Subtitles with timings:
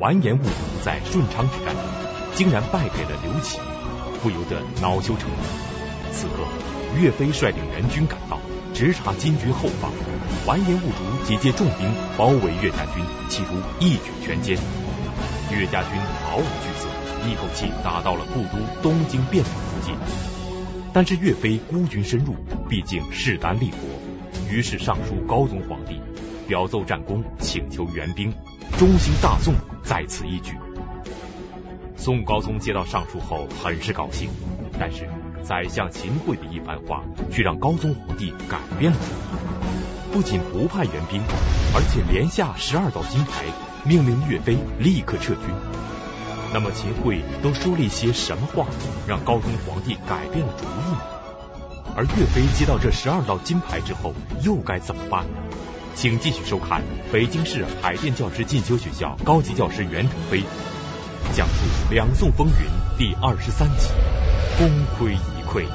[0.00, 0.50] 完颜兀术
[0.82, 1.84] 在顺昌之战中
[2.34, 3.58] 竟然败给了刘琦，
[4.22, 6.10] 不由得恼羞成怒。
[6.10, 6.42] 此刻，
[6.98, 8.38] 岳飞率领援军赶到，
[8.72, 9.92] 直插金军后方。
[10.46, 14.58] 完颜兀术集结重兵包围岳家军，企图一举全歼。
[15.52, 16.88] 岳家军毫无惧色，
[17.28, 19.94] 一口气打到了故都东京汴梁附近。
[20.94, 22.34] 但是岳飞孤军深入，
[22.70, 23.76] 毕竟势单力薄，
[24.50, 26.00] 于是上书高宗皇帝，
[26.50, 28.34] 表奏战功，请求援兵。
[28.76, 29.54] 中兴大宋
[29.84, 30.58] 在此一举。
[31.96, 34.28] 宋高宗接到上书后很是高兴，
[34.76, 35.08] 但是
[35.44, 41.22] 宰相秦桧的一番话却让高宗皇帝改变了主意，不仅不派援兵，
[41.72, 43.44] 而且连下十二道金牌。
[43.84, 45.42] 命令岳飞立刻撤军。
[46.52, 48.66] 那么秦桧都说了一些什么话，
[49.06, 50.98] 让高宗皇帝改变了主意呢？
[51.96, 55.38] 而岳飞接到这十二道金牌之后，又该怎么办呢？
[55.94, 60.40] 请继续收看北京市海淀教师进修学校高级教师袁腾飞
[61.34, 61.54] 讲述
[61.90, 62.54] 两宋风云
[62.96, 63.88] 第二十三集：
[64.56, 65.66] 功亏一篑。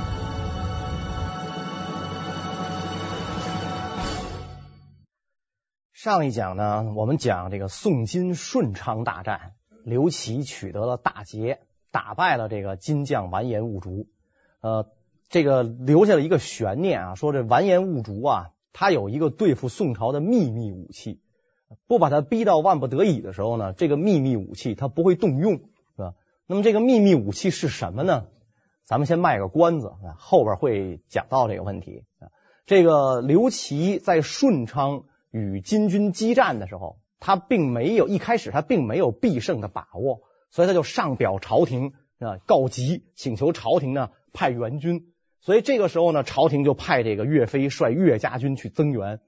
[5.94, 11.60] 上一讲呢，我们讲这个宋金顺昌大战，刘琦取得了大捷，
[11.92, 14.08] 打败了这个金将完颜兀术。
[14.62, 14.88] 呃，
[15.30, 21.22] 这个留下了一个悬念啊，说这完颜兀术啊，他有一个对付宋朝的秘密武器，
[21.88, 25.62] 不把他逼到万不得已的时候呢，这个秘密武器他不会动用，是
[25.96, 26.14] 吧？
[26.46, 28.28] 那么这个秘密武器是什么呢？
[28.84, 32.04] 咱们先卖个关子，后边会讲到这个问题。
[32.66, 35.06] 这个刘琦在顺昌。
[35.32, 45.12] 与金军激战的时候，他并没有一开始他并没有必胜的把握，所以他就上表朝廷啊告急，请求朝廷呢派援军。
[45.46, 49.20] 所以这个时候呢，朝廷就派这个岳飞率岳家军去增援。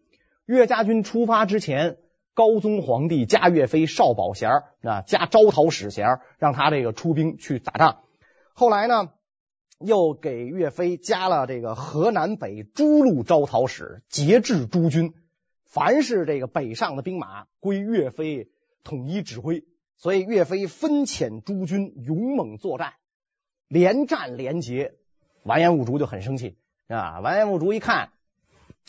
[0.48, 1.98] 岳家军出发之前，
[2.34, 4.50] 高宗皇帝加岳飞少保衔
[4.82, 6.08] 啊，加招讨使衔，
[6.40, 8.00] 让他这个出兵去打仗。
[8.54, 9.12] 后来呢，
[9.80, 15.14] 又给岳飞加了这个河南北诸路招讨使，节制诸军。
[15.66, 18.50] 凡是这个北上的兵马归岳飞
[18.84, 19.66] 统一指挥，
[19.98, 22.94] 所以岳飞分遣诸军勇猛作战，
[23.68, 24.96] 连战连捷。
[25.48, 27.22] 完颜兀术就很生气啊！
[27.22, 28.10] 完颜兀术一看，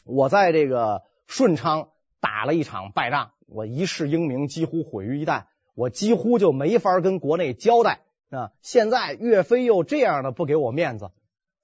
[0.04, 8.50] 我在这个顺昌打了一场败仗，我一世英名几乎毁于一旦，我几乎就没法跟国内交代啊！
[8.60, 11.12] 现在岳飞又这样的不给我面子，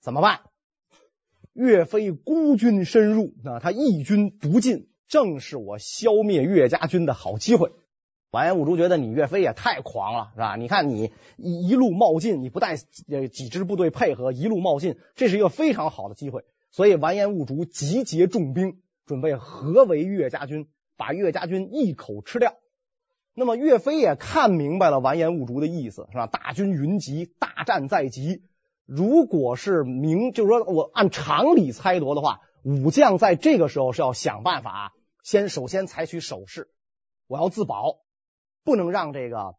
[0.00, 0.40] 怎么办？
[1.52, 4.88] 岳飞孤军深入啊，他一军独进。
[5.06, 7.72] 正是我消灭岳家军的好机会。
[8.34, 10.56] 完颜兀术觉得你岳飞也太狂了，是吧？
[10.56, 12.76] 你看你一一路冒进，你不带
[13.08, 16.44] 呃几支部队配合，一路冒进，这是一个非常好的机会。
[16.70, 22.54] 所以完颜兀术集结重兵，准备合围岳家军，把岳家军一口吃掉。
[23.32, 26.26] 那么岳飞也看明白了完颜兀术的意思，是吧？
[26.26, 28.42] 大军云集，大战在即。
[28.84, 32.40] 如果是明，就是说我按常理猜度的话。
[32.64, 36.70] 武将在这个时候是要想办法，先首先采取守势，
[37.26, 37.98] 我要自保，
[38.64, 39.56] 不能让这个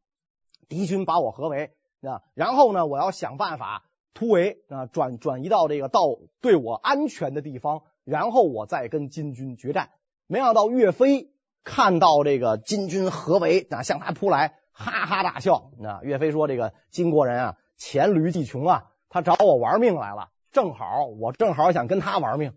[0.68, 1.72] 敌军把我合围
[2.02, 2.24] 啊。
[2.34, 3.84] 然后呢，我要想办法
[4.14, 6.02] 突围啊，转转移到这个到
[6.42, 9.92] 对我安全的地方，然后我再跟金军决战。
[10.28, 11.32] 没想到岳飞
[11.64, 15.72] 看到这个金军合围啊，向他扑来，哈哈大笑。
[15.84, 22.54] 啊，岳飞说：“这个金国人啊，黔驴技穷啊，他找我玩命来了，正好我正好想跟他玩命。”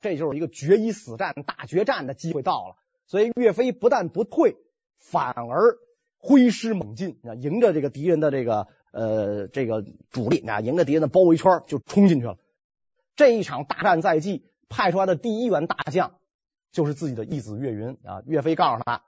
[0.00, 2.74] 这就是一个决一死战、大决战的机会到了，
[3.06, 4.56] 所以岳飞不但不退，
[4.98, 5.78] 反而
[6.24, 12.38] 挥师猛进啊，迎着这个敌人的这个呃这个主力啊，迎着敌人的包围圈就冲进去了。
[13.16, 16.14] 这一场大战在即，派出来的第一员大将
[16.70, 18.22] 就是自己的义子岳云啊。
[18.24, 19.02] 岳飞告诉他：“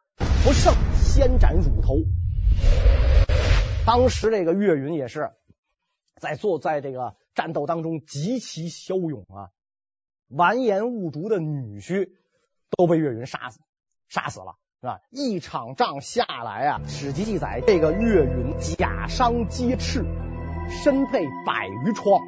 [0.44, 2.00] 不胜先斩乳头。”
[3.86, 5.31] 当时这个岳云也是
[6.20, 9.54] 在做在这个战斗当中极其骁勇啊。
[10.28, 12.10] 完颜兀术的女婿
[12.70, 13.60] 都被岳云杀死，
[14.08, 15.00] 杀死了是吧？
[15.10, 20.04] 一场仗下来啊，史籍记载，这个岳云甲伤皆赤，
[20.69, 22.20] 身佩百余疮。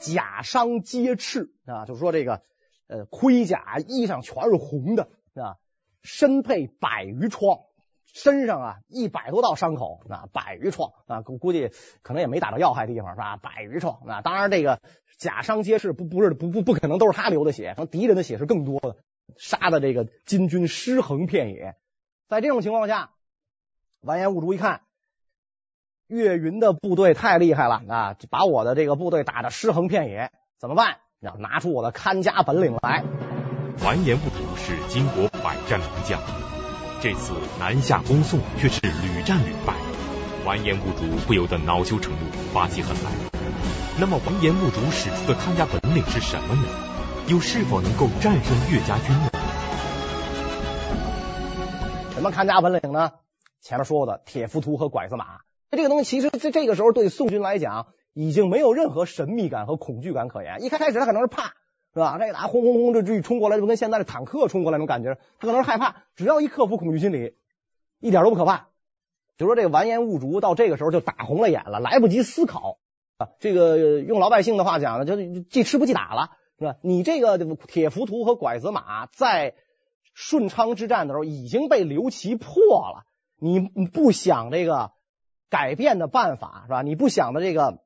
[0.00, 2.40] 甲伤皆赤啊，就是说这个
[2.88, 5.56] 呃盔甲衣裳全是红的啊，
[6.00, 7.58] 身佩百余疮，
[8.06, 11.70] 身上啊一百多道伤口啊，百余疮啊，估估计
[12.00, 13.36] 可能也没打到要害地方是吧？
[13.36, 14.80] 百余疮啊，当然这个。
[15.18, 18.94] 甲伤皆赤，不不是不不不可能都是他流的血，可能敌人的血是更多的，
[19.36, 21.76] 杀的这个金军尸横遍野。
[22.28, 23.10] 在这种情况下，
[24.00, 24.82] 完颜兀术一看
[26.06, 30.98] 岳云的部队太厉害了啊，把我的这个部队打得尸横遍野，怎么办？
[31.20, 33.04] 要拿出我的看家本领来。
[33.84, 36.20] 完颜兀术是金国百战名将，
[37.00, 39.74] 这次南下攻宋却是屡战屡败，
[40.44, 43.10] 完颜兀术不由得恼羞成怒，发起狠来。
[44.00, 46.87] 那么完颜兀术使出的看家本领是什么呢？
[47.30, 49.30] 又是否能够战胜岳家军呢？
[52.14, 53.12] 什么看家本领呢？
[53.60, 55.40] 前面说的铁浮屠和拐子马，
[55.70, 60.62] 这个东西其实在这个时候对宋军来讲已经没有任何神秘感和恐惧感可言。
[60.64, 61.52] 一开开始他可能是怕。
[61.94, 62.18] 是吧？
[62.18, 65.96] 这个打轰轰轰，这这一冲过来就跟现在的坦克冲过来那种感觉，他可能是害怕。
[66.16, 67.34] 只要一克服恐惧心理，
[67.98, 68.68] 一点都不可怕。
[69.36, 72.78] 就说这个完颜兀术到这个时候就打红了眼了，来不及思考
[73.16, 73.28] 啊。
[73.40, 76.76] 这个用老百姓的话讲呢，就记吃不记打了，是吧？
[76.82, 79.54] 你这个铁浮屠和拐子马在
[80.14, 83.04] 顺昌之战的时候已经被刘琦破了，
[83.38, 84.92] 你不想这个
[85.48, 86.82] 改变的办法，是吧？
[86.82, 87.82] 你不想的这个。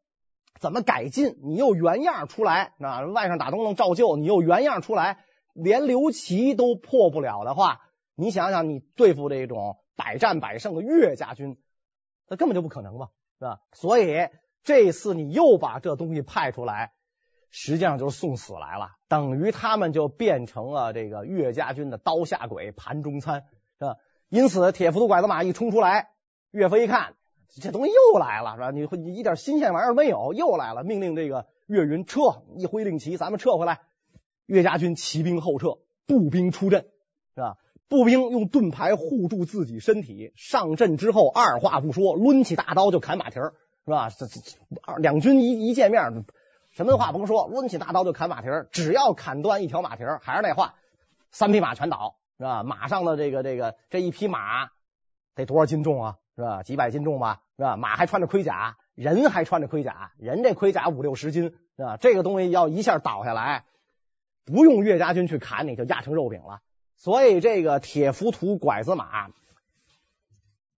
[0.60, 1.40] 怎么改进？
[1.42, 5.24] 你又原样出来，啊，外甥打东东照旧，你又原样出来，
[5.54, 7.80] 连刘琦都破不了的话，
[8.14, 11.58] 你想想，你对付这种百战百胜的岳家军，
[12.28, 13.08] 那根本就不可能嘛，
[13.40, 13.58] 是吧？
[13.72, 14.28] 所以
[14.62, 16.92] 这次你又把这东西派出来，
[17.52, 23.44] 实际上就是送死来了，等于他们就变成了这个岳家军的刀下鬼、盘中餐，
[23.78, 23.96] 是吧？
[24.28, 26.08] 因此，铁浮屠拐子马一冲出来，
[26.50, 27.14] 岳飞一看。
[27.60, 28.70] 这东西又来了，是吧？
[28.70, 30.82] 你你一点新鲜玩意儿没有，又来了。
[30.82, 33.80] 命令这个岳云撤，一挥令旗，咱们撤回来。
[34.46, 35.76] 岳家军骑兵后撤，
[36.06, 36.86] 步兵出阵，
[37.34, 37.58] 是吧？
[37.88, 43.52] 步兵用盾牌护住自己身体，上阵之后二话不说，抡起大刀就砍马蹄儿，
[43.84, 44.08] 是吧？
[44.08, 44.40] 这这
[44.80, 46.24] 二两军一一见面，
[46.72, 48.66] 什么话甭说，抡起大刀就砍马蹄儿。
[48.72, 50.74] 只要砍断一条马蹄儿，还是那话，
[51.30, 52.62] 三匹马全倒，是吧？
[52.62, 54.70] 马上的这个这个这一匹马
[55.34, 56.18] 得多少斤重啊？
[56.34, 56.62] 是吧？
[56.62, 57.76] 几百斤重吧，是吧？
[57.76, 61.98] 马还穿着盔甲，人还穿着盔甲，人这盔甲五六十斤，是吧？
[61.98, 63.66] 这个东西要一下倒下来，
[64.46, 66.60] 不用岳家军去砍你，就压成肉饼了。
[66.96, 69.28] 所以这个铁浮屠拐子马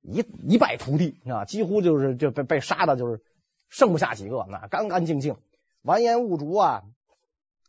[0.01, 3.21] 一一败涂地啊，几乎就是就被被杀的，就是
[3.69, 5.37] 剩不下几个，那干干净净。
[5.83, 6.83] 完颜兀术啊。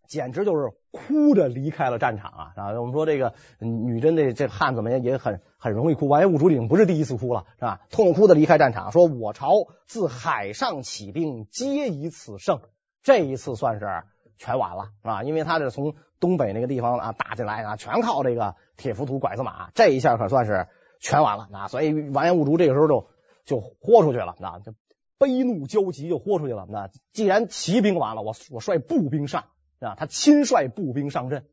[0.07, 2.53] 简直就是哭着离开了战场啊！
[2.57, 6.07] 啊，我们说这个女真的这汉子们也很很容易哭。
[6.09, 7.81] 完颜兀术已经不是第一次哭了，是吧？
[7.91, 12.61] 痛哭的离开战场，说我朝自海上起兵，皆以此胜。
[13.03, 14.03] 这一次算是
[14.37, 15.25] 全完了，是吧？
[15.25, 20.69] 因为他是从东北那个地方啊打进来啊，全靠这个铁浮屠拐子马，这一下可算是
[21.01, 21.69] 全完了啊！
[21.69, 23.09] 所以完颜兀术这个时候就
[23.47, 24.75] 就豁出去了，啊，就
[25.19, 26.67] 悲怒交集就豁出去了。
[26.69, 29.47] 那既然骑兵完了，我我率步兵上。
[29.81, 31.47] 啊，他亲率步兵上阵。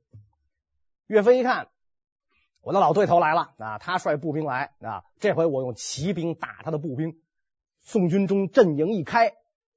[1.08, 1.68] 岳飞一看，
[2.62, 3.78] 我的老对头来了啊！
[3.78, 7.20] 他率步兵来啊，这回我用骑兵打他的步兵。
[7.82, 9.34] 宋军中阵营一开，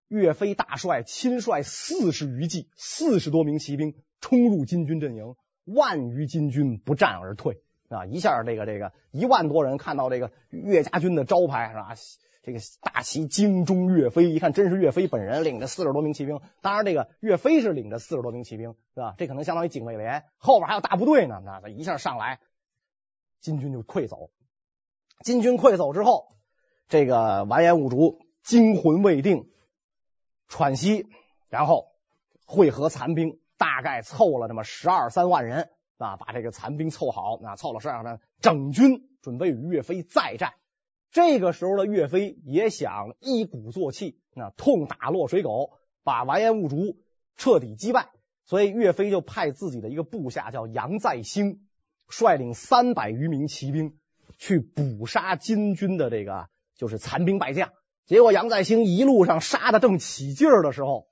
[0.07, 5.35] 岳飞大帅亲率四十余骑，四十多名骑兵冲入金军阵营，
[5.65, 8.07] 万余金军不战而退啊！
[8.07, 11.97] 一下这个这个一万多人看到这个岳家军的招牌是吧？
[12.45, 16.43] 这个大旗精忠岳飞，一看真是岳飞本人领着四十多名骑兵。
[16.61, 19.15] 当然，这个岳飞是领着四十多名骑兵，是吧？
[19.17, 21.41] 这可能相当于警卫连，后边还有大部队呢。
[21.43, 22.41] 那他一下上来，
[23.41, 24.29] 金军就溃走。
[25.21, 26.37] 金军溃走之后，
[26.87, 29.49] 这个完颜兀术惊魂未定，
[30.47, 31.07] 喘息，
[31.49, 31.93] 然后
[32.45, 40.53] 会合残兵，大概凑了这么十二三万人啊，把这个残兵凑好，那凑了十二万，整军准备与岳飞再战。
[41.15, 45.71] 这个时候的岳飞也想一鼓作气，那，痛打落水狗，
[46.03, 46.97] 把完颜兀术
[47.37, 48.11] 彻底击败。
[48.47, 51.69] 所以岳飞就派自己的一个部下叫杨再兴，
[52.09, 53.97] 率领三百余名骑兵
[54.39, 57.71] 去捕杀金军的这个就是残兵败将。
[58.07, 61.07] 结果杨再兴一路上杀的正起劲儿的时候，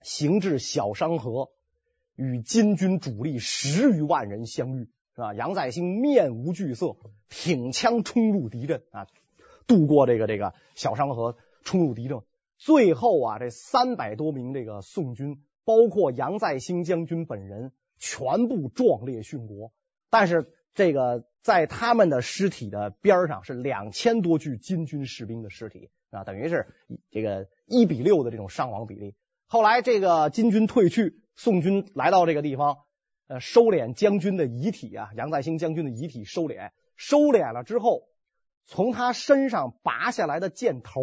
[0.00, 1.50] 行至小商河，
[2.14, 4.88] 与金军主力十余万人相遇。
[5.16, 5.32] 是吧？
[5.32, 6.96] 杨再兴面无惧色，
[7.30, 9.06] 挺枪冲入敌阵啊，
[9.66, 12.20] 渡过这个这个小商河，冲入敌阵。
[12.58, 19.72] 最后啊，这三百多名这个宋军，包括杨再兴将军本人，全部壮烈殉国。
[20.10, 26.66] 但是这个在他们的尸体的边上是两千多具金军士兵的尸体啊，等于是
[27.10, 29.14] 这个一比六的这种伤亡比例。
[29.46, 32.80] 后来这个金军退去，宋军来到这个地方。
[33.28, 38.04] 呃，收敛将军的遗体啊，杨再兴将军的遗体收敛，收敛了之后，
[38.66, 41.02] 从他身上拔下来的箭头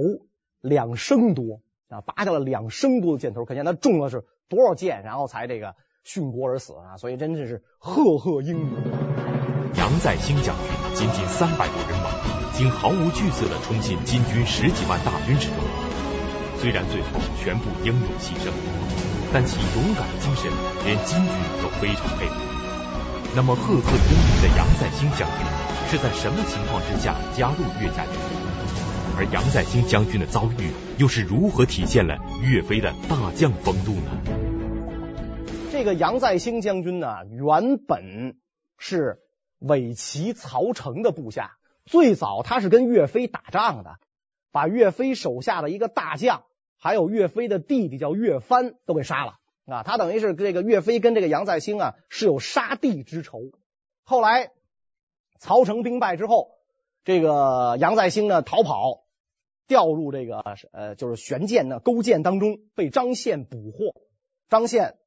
[0.61, 5.75] 两升多啊，拔下了两升多的箭头，可见他中了是多少箭，然后才这个
[6.05, 8.73] 殉国而死啊，所以真的是赫赫英名。
[9.75, 15.57] 杨再兴将军仅仅三百多人马，竟毫无惧色的冲进金军十几万大军之中，
[16.57, 19.12] 虽然最后全部英勇牺牲。
[19.33, 20.51] 但其勇敢的精神，
[20.85, 22.35] 连金军都非常佩服。
[23.35, 25.43] 那么赫赫有名的杨再兴将军
[25.89, 28.13] 是在什么情况之下加入岳家军？
[29.17, 34.11] 而杨再兴将军的遭遇又是如何体现了岳飞的大将风度呢？
[35.71, 38.37] 这个杨再兴将军呢，原本
[38.77, 39.17] 是
[39.57, 43.95] 伪齐曹成的部下，最早他是跟岳飞打仗的，
[44.51, 46.43] 把岳飞手下的一个大将，
[46.83, 49.39] 还有岳飞的弟弟叫岳帆都给杀了。
[49.65, 53.39] 啊，他等于是这个岳飞跟这个杨再兴啊是有杀弟之仇。
[54.03, 54.51] 后来
[55.39, 56.49] 曹成兵败之后，
[57.05, 59.05] 这个杨再兴呢逃跑，
[59.65, 63.95] 掉入这个呃就是悬剑的钩箭当中，被张宪捕获。
[64.49, 64.97] 张宪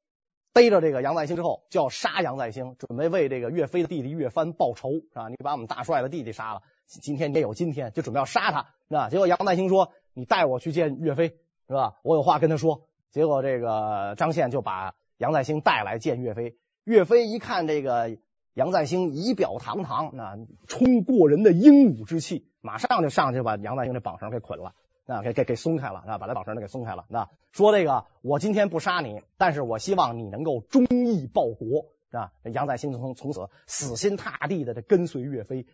[0.53, 5.29] 逮着这个杨再兴之后，就要杀杨再兴，准备为这个岳飞的弟弟岳帆报仇啊！
[5.29, 8.73] 你把我们大帅的弟弟杀了，今天也有今天，就准备要杀他。
[8.87, 11.95] 那结果杨再兴说：“你带我去见岳飞，是吧？
[12.03, 16.57] 我有话跟他说。”结果这个张宪就把杨再兴带来见岳飞。
[16.83, 18.17] 岳飞一看这个
[18.53, 24.75] 杨再兴仪表堂堂，那充过人的英武之气，马上就上去把杨再兴的绑绳给捆了，
[25.07, 35.65] 啊，给给给松开了，啊，把他绑绳给松开了，啊，说这个我今天不杀你，但是我希望你能够忠义报国，啊，杨再兴从从此死心塌地的这跟随岳飞，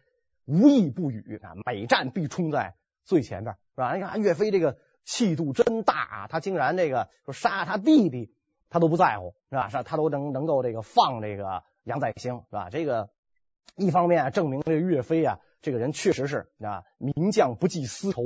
[0.46, 3.96] 无一不语啊，每战必冲在最前边，是吧？
[3.96, 4.78] 你看岳飞这个。
[5.06, 6.28] 气度真大啊！
[6.28, 8.34] 他竟然这个说杀他弟弟，
[8.70, 9.70] 他都不在乎，是吧？
[9.84, 12.70] 他都能能够这个放这个杨再兴，是吧？
[12.70, 13.10] 这个
[13.76, 18.24] 一方面证明这个岳飞啊，这个人确实是啊，名将不计私仇，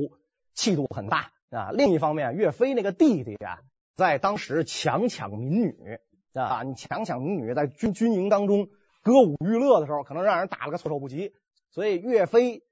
[0.54, 1.72] 气度很大啊。
[1.72, 3.60] 另一方面，岳飞那个弟弟啊，
[3.96, 6.00] 在当时强抢民女
[6.34, 8.68] 啊，你强抢民女，在军军营当中
[9.02, 11.34] 歌舞娱乐的时候，可能让人打了个措手不及。
[11.72, 12.64] 所以岳飞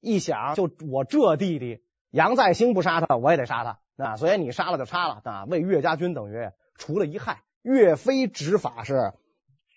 [0.00, 1.85] 一想，就我这弟弟。
[2.10, 4.16] 杨再兴不杀他，我也得杀他啊！
[4.16, 5.44] 所以你杀了就杀了啊！
[5.44, 7.42] 为岳家军等于除了一害。
[7.62, 9.12] 岳飞执法是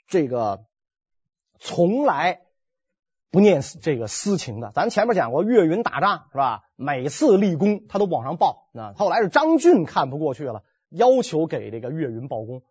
[0.08, 0.66] 这个
[1.60, 2.42] 从来
[3.32, 4.72] 不念这个私情的。
[4.74, 6.64] 咱前面讲过，岳云打仗是吧？
[6.76, 8.94] 每次立功他都往上报啊。
[8.96, 12.62] 后来是张俊看不过去了，要求给这个岳云报功。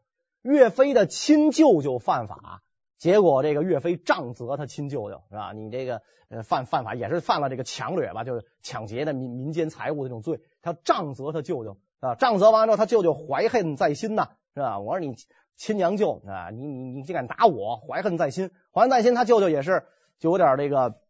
[0.42, 2.62] 岳飞的亲舅舅犯法。
[2.98, 5.52] 结果这个岳飞杖责他亲舅舅是吧？
[5.52, 10.40] 你这个呃犯犯法也是犯了这个抢掠吧，就是抢劫的民民间财物的这种罪。
[10.62, 14.80] 他杖责他舅舅啊，杖责完之后，他舅舅怀恨在心呐，是吧？
[14.80, 15.14] 我说你
[15.56, 19.14] 亲娘舅啊，你你你竟敢打我，怀恨在心，怀恨在心。
[19.14, 19.84] 他舅舅也是
[20.18, 21.00] 就有点这个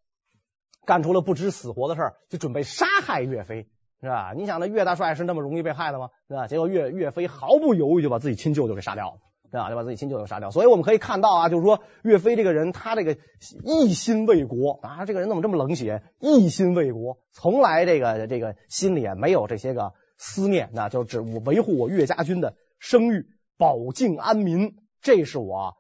[0.85, 3.69] 干出了不知死活的事儿，就准备杀害岳飞，
[4.03, 4.35] 是吧？
[4.37, 6.11] 你想那岳大帅是那么容易被害的吗？
[6.29, 6.49] 是吧？
[6.49, 9.21] 结果岳岳飞毫不犹豫就把自己亲舅舅给杀掉了。
[9.51, 13.17] 啊，就把自己亲舅舅杀掉，所以我们可以看到啊，就是说岳飞这个人，他这个
[13.65, 16.03] 一心为国啊，这个人怎么这么冷血？
[16.21, 23.27] 一心为国，从来这个这个心里啊没有这些个思念，那就只维护我岳家军的声誉，
[23.57, 25.77] 保境安民，这是我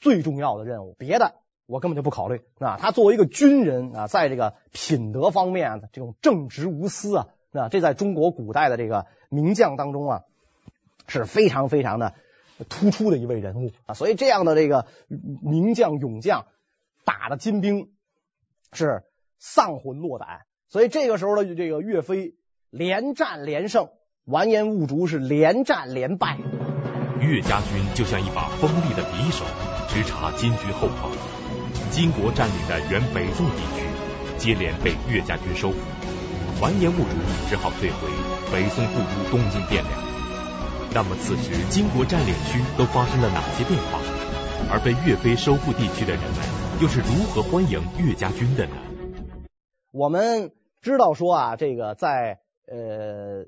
[0.00, 1.34] 最重要的任务，别的
[1.66, 2.76] 我根本就不考虑那。
[2.76, 10.22] 他作为一个军人啊，在这个品德方面这种正直无私啊，那这在中国古代的这个名将当中啊
[11.06, 12.14] 是非常非常的。
[12.68, 14.86] 突出的一位人物啊，所以这样的这个
[15.42, 16.46] 名将勇将
[17.04, 17.90] 打的金兵
[18.72, 19.04] 是
[19.38, 22.34] 丧魂落胆，所以这个时候的这个岳飞
[22.70, 23.88] 连战连胜，
[24.24, 26.38] 完颜兀竹是连战连败。
[27.20, 29.44] 岳家军就像一把锋利的匕首，
[29.88, 31.10] 直插金军后方。
[31.90, 35.78] 金国占领的原北宋地区接连被岳家军收复，
[36.60, 38.08] 完颜兀竹只好退回
[38.52, 40.07] 北宋故都东京汴梁。
[40.94, 44.00] 那么此时金国占领区都发生了哪些变化？
[44.72, 46.40] 而被岳飞收复地区的人们
[46.80, 48.76] 又是如何欢迎岳家军的呢？
[49.92, 53.44] 我们知道说啊，这个在呃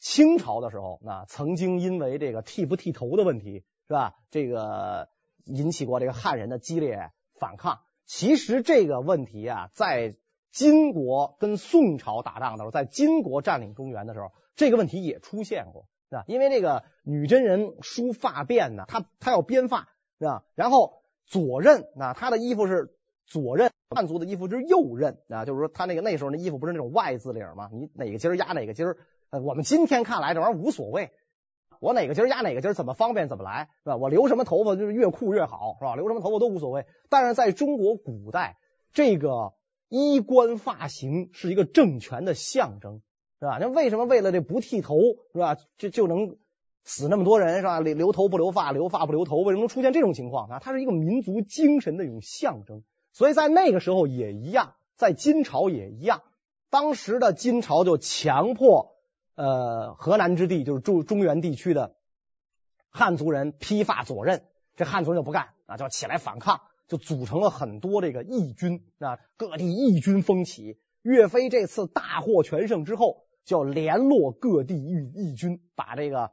[0.00, 4.16] 清朝的时候，那曾经因为这个剃不剃头的问题，是吧？
[4.30, 5.08] 这个
[5.44, 7.78] 引起过这个汉人的激烈反抗。
[8.04, 10.16] 其实这个问题啊，在
[10.50, 15.86] 金国跟宋朝打仗的时候，在金国占领中原的时候，这个问题也出现过。
[16.08, 16.24] 是吧？
[16.26, 19.88] 因为那个女真人梳发辫呢，她她要编发，
[20.18, 20.44] 是吧？
[20.54, 22.94] 然后左衽，那她的衣服是
[23.26, 27.68] 左衽，汉族的衣服是右衽啊，就是说她那个那时候那衣服不是那种 Y 字领吗？
[27.72, 28.94] 你哪个襟压哪个襟？
[29.30, 31.10] 呃，我们今天看来这玩意儿无所谓，
[31.80, 33.96] 我哪个襟压哪个襟，怎么方便怎么来，是吧？
[33.96, 35.94] 我留什么头发就是越酷越好，是吧？
[35.94, 36.86] 留什么头发都无所谓。
[37.10, 38.56] 但是在中国古代，
[38.94, 39.52] 这个
[39.88, 43.02] 衣冠发型是一个政权的象征。
[43.40, 43.58] 是吧？
[43.60, 44.98] 那为什么为了这不剃头，
[45.32, 45.56] 是吧？
[45.76, 46.36] 就就能
[46.84, 47.80] 死那么多人，是吧？
[47.80, 50.58] 留留头不留发，留发不留头，为什么能出现这种情况啊？
[50.58, 52.82] 它是一个民族精神的一种象征。
[53.12, 56.22] 所以在那个时候也一样，在金朝也一样。
[56.70, 58.96] 当时的金朝就强迫
[59.34, 61.94] 呃河南之地，就是中中原地区的
[62.90, 64.42] 汉族人披发左衽。
[64.76, 70.78] 这汉族人就不干啊，就起来反抗，就组成了很多这个义军啊，各地义军风起。
[71.02, 76.32] 岳飞这次大获全胜之后，就联络各地义义军，把这个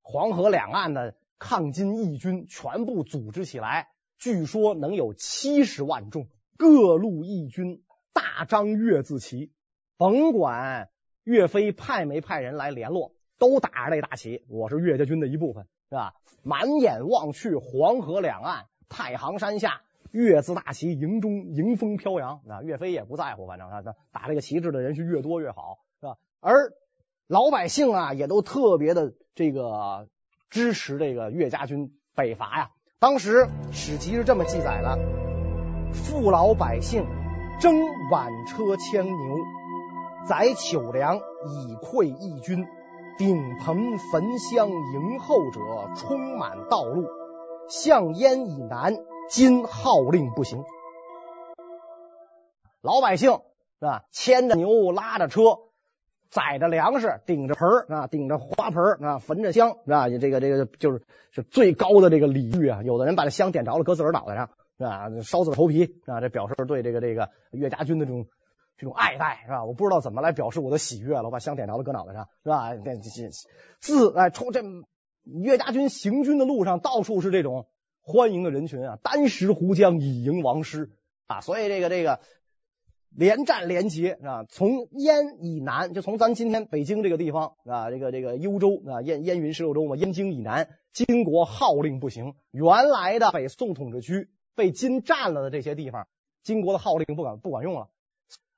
[0.00, 6.26] 黄河两岸的抗金义军全部组织起来，据说能有七十万众。
[6.56, 7.82] 各路义军
[8.14, 9.52] 大张岳字旗，
[9.98, 10.88] 甭管
[11.22, 16.14] 岳飞派没派人来联络，都打着这大旗，我是岳家军的一部分，是吧？
[16.42, 22.62] 满眼望去，黄河两岸，太行山下，岳字大旗迎中迎风飘扬啊！
[22.62, 25.80] 岳飞也不在乎，反正他，打这个旗帜的人是越多越好，
[26.46, 26.74] 而
[27.26, 30.08] 老百姓啊，也都特别的这个
[30.50, 32.70] 支持这个岳家军北伐呀。
[32.98, 34.98] 当时史籍是这么记载的。
[35.94, 37.06] 父老百姓
[37.60, 37.74] 争
[38.10, 39.14] 挽车牵牛，
[40.28, 42.66] 载糗粮以馈义军，
[43.16, 45.60] 顶棚焚香迎候者
[45.96, 47.08] 充满道路。
[47.70, 48.94] 向燕以南，
[49.30, 50.62] 今号令不行。
[52.82, 53.40] 老百姓
[53.80, 54.04] 是吧？
[54.12, 55.40] 牵着牛，拉着车，
[56.34, 60.08] 载着粮食，顶着盆啊，顶着花盆啊，焚着香是吧？
[60.08, 62.82] 这个这个就是是最高的这个礼遇啊！
[62.82, 64.50] 有的人把这香点着了，搁自个儿脑袋上。
[64.76, 65.08] 是吧？
[65.22, 66.20] 烧自个头皮啊！
[66.20, 68.26] 这表示对这个这个岳家军的这种
[68.76, 69.64] 这种爱戴是吧？
[69.64, 71.22] 我不知道怎么来表示我的喜悦了。
[71.22, 72.74] 我把香点着了，搁脑袋上是吧？
[72.74, 73.30] 这这
[73.78, 74.64] 自哎冲这
[75.22, 77.68] 岳家军行军的路上，到处是这种
[78.02, 78.98] 欢迎的人群啊！
[79.00, 80.90] 单食壶浆以迎王师
[81.28, 81.40] 啊！
[81.40, 82.18] 所以这个这个
[83.16, 84.44] 连战连捷啊！
[84.48, 94.28] 从燕以南，就从咱今天北京这个地方啊，这个这个幽州啊，燕燕云十六州嘛，燕京以南，金国号令不行，原来的北宋统治区。
[94.56, 96.06] 被金占了的这些地方，
[96.44, 97.88] 金国的号令不管不管用了，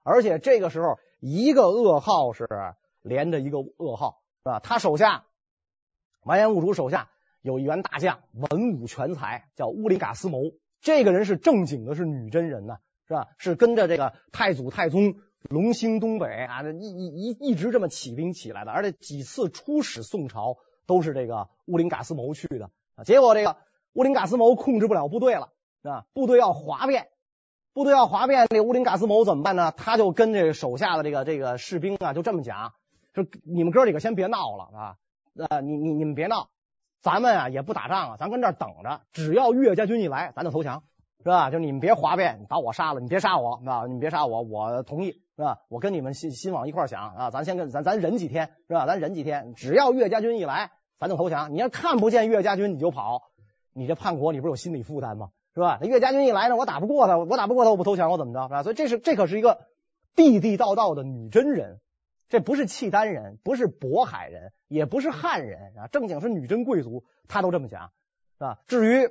[0.02, 2.46] 而且这个时候一个噩耗是
[3.00, 4.60] 连着一个噩耗，是吧？
[4.60, 5.24] 他手下
[6.22, 7.08] 完颜兀术手下
[7.40, 10.52] 有一员大将，文武全才，叫乌林嘎斯谋。
[10.82, 13.28] 这个人是正经的，是女真人呐，是吧？
[13.38, 15.14] 是跟着这个太祖太宗
[15.48, 23.04] 隆兴东北啊，一一一一直这么起兵起来的，而且几次出使宋朝都是这个乌林嘎斯谋去的啊。
[23.04, 23.56] 结果这个
[23.92, 25.50] 乌林嘎斯谋控制不了部队了。
[25.82, 27.06] 啊，部队要哗变，
[27.72, 29.70] 部队要哗变，这乌林嘎斯谋怎么办呢？
[29.70, 32.72] 他就跟这手下的这个这个士兵啊，就这么讲，
[33.14, 34.96] 说你们哥几个先别闹了啊，
[35.48, 36.48] 呃，你你你们别闹，
[37.00, 40.82] 咱们啊也不打仗啊，咱跟这儿等着，只要岳家军一来，咱就投降，
[41.18, 41.50] 是吧？
[41.50, 43.86] 就你们别哗变，把我杀了，你别杀我，是吧？
[43.86, 45.58] 你别杀我，我同意，是吧？
[45.68, 48.86] 我跟你们心心往一块想啊，咱先跟咱咱忍几天，是吧？
[48.86, 51.52] 咱忍几天，只要岳家军一来，咱就投降。
[51.52, 53.22] 你要看不见岳家军你就跑，
[53.72, 55.30] 你这叛国，你不是有心理负担吗？
[55.54, 55.78] 是吧？
[55.80, 58.42] 那岳家军一来呢，我打不过他，我打不过他，我不投降，我怎么着？
[58.44, 58.62] 是吧？
[58.62, 59.58] 所以这是这可是一个
[60.14, 61.80] 地地道道的女真人，
[62.28, 67.90] 这不是契丹人，不是渤海人，也不是汉人啊，正经是女真贵族，他都这么讲，
[68.38, 68.58] 是吧？
[68.66, 69.08] 至于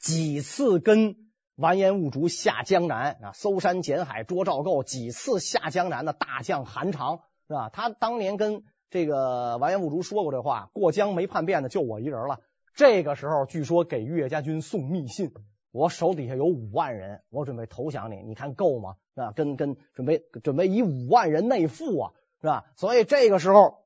[0.00, 1.16] 几次跟
[1.56, 7.70] 完颜兀术下江南啊，搜山捡海捉赵构，几次下江南的大将韩长，是吧？
[7.70, 12.40] 他当年跟这个完颜兀术说过这话：过江没叛变的，就我一人了。
[12.74, 15.32] 这个时候，据说给岳家军送密信。
[15.70, 18.94] 我手底下有五万人，我准备投降你，你看够吗？
[19.14, 19.32] 是吧？
[19.34, 22.64] 跟跟准备准备以五万人内附啊，是吧？
[22.76, 23.78] 所以这个时候，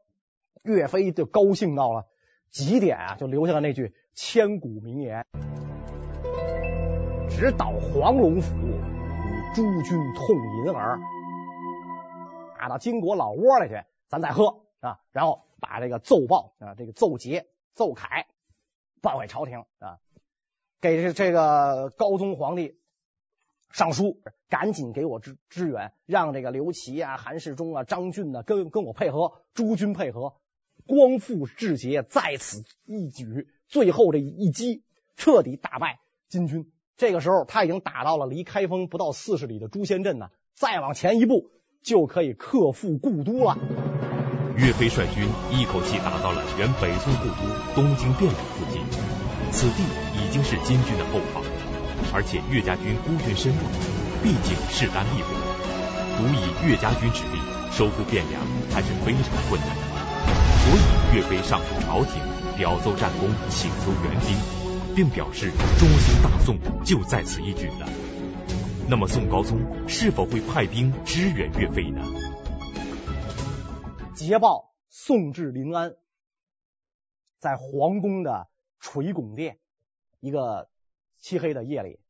[0.63, 2.05] 岳飞就高兴到了
[2.51, 5.25] 极点啊，就留下了那句千古名言
[7.31, 10.99] ：“直捣黄龙府，与诸军痛饮耳。”
[12.59, 14.99] 打到金国老窝里去，咱再喝啊！
[15.13, 18.27] 然后把这个奏报啊，这个奏捷、奏凯
[19.01, 20.01] 报给朝廷啊。
[20.81, 22.81] 给这这个高宗皇帝
[23.71, 30.35] 上书，赶紧给我支支援，让这个刘琦啊、韩世忠啊、张俊啊跟跟我配合，诸军配合，
[30.87, 34.85] 光复志节，在此一举，最后这一击，
[35.17, 36.73] 彻底打败金军。
[36.99, 41.49] 这个时候他已经打到了离开封不到四十里的朱仙镇呢，再往前一步
[41.81, 43.57] 就可以克复故都了。
[44.57, 48.83] 岳飞率军一口气打到了原北宋故都东京汴梁附近，
[49.53, 49.85] 此地。
[50.19, 51.43] 已经是金军的后方，
[52.13, 53.63] 而且岳家军孤军深入，
[54.21, 55.31] 毕竟势单力薄，
[56.19, 57.39] 独以岳家军之力
[57.71, 58.43] 收复汴梁
[58.75, 59.71] 还是非常困难。
[60.61, 62.21] 所以岳飞上书朝廷，
[62.59, 64.37] 表奏战功，请求援兵，
[64.99, 67.89] 并表示中兴大宋就在此一举了。
[68.91, 72.03] 那么宋高宗是否会派兵支援岳飞呢？
[74.17, 75.95] 捷报送至临安，
[77.39, 78.49] 在皇宫的
[78.81, 79.61] 垂拱殿。
[80.19, 80.69] 一个
[81.21, 82.01] 漆黑的夜里，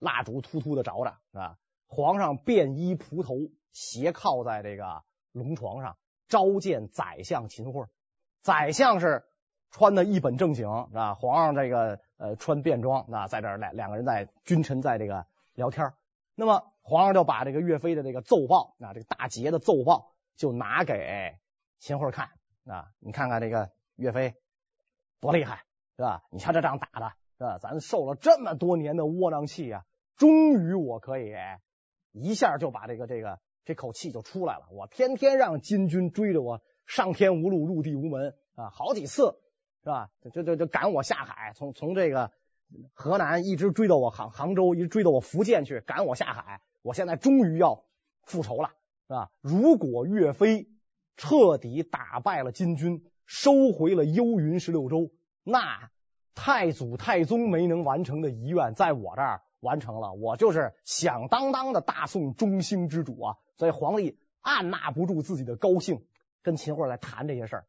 [0.00, 1.56] 蜡烛突突的着着，是吧？
[1.86, 3.36] 皇上便衣蒲头，
[3.72, 5.96] 斜靠在这个龙床上，
[6.26, 7.86] 召见宰相秦桧。
[8.42, 9.24] 宰相是
[9.76, 11.12] 穿的一本正经，是吧？
[11.12, 15.92] 皇上这个呃穿便装啊，在这儿两两个人在君臣在这个聊天。
[16.34, 21.36] 那么皇上就把这个岳飞的这个奏报啊，这个大捷的奏报就拿给
[21.78, 22.30] 秦桧看
[22.64, 24.34] 啊，你看看这个岳飞
[25.20, 25.64] 多厉害，
[25.96, 26.22] 是吧？
[26.30, 27.58] 你瞧这仗打的，是吧？
[27.58, 29.84] 咱受了这么多年的窝囊气啊，
[30.16, 31.34] 终于我可以
[32.12, 34.68] 一下就把这个这个这口气就出来了。
[34.70, 39.38] 我天天让金军追着我，上天无路，入地无门啊，好几次，
[39.86, 40.10] 是吧？
[40.32, 42.32] 就就就赶我下海，从从这个。
[42.94, 46.60] 河南一直追到我杭杭州，一直追到我福建去，赶我下海。
[46.82, 47.84] 我现在终于要
[48.22, 48.70] 复仇了，
[49.06, 49.30] 是吧？
[49.40, 50.66] 如果岳飞
[51.16, 55.12] 彻底打败了金军，收回了幽云十六州，
[55.44, 55.92] 那
[56.34, 60.12] 太祖太宗没能完成的遗愿，在我这儿完成了。
[60.14, 63.36] 我就是响当当的大宋中兴之主啊！
[63.56, 66.04] 所以皇帝按捺不住自己的高兴，
[66.42, 67.66] 跟秦桧来谈这些事儿。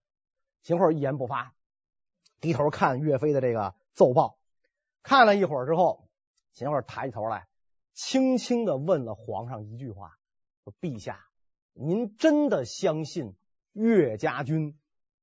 [0.64, 1.54] 秦桧一言不发，
[2.40, 4.38] 低头看岳飞的这个奏报。
[5.04, 6.08] 看了一会儿之后，
[6.54, 7.48] 秦桧抬起头来，
[7.94, 10.18] 轻轻的问了皇上一句话
[10.66, 11.26] ：“说陛下，
[11.74, 13.36] 您真的相信
[13.74, 14.78] 岳家军